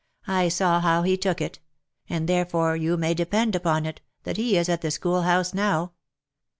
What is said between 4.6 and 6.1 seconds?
at the schoolhouse now.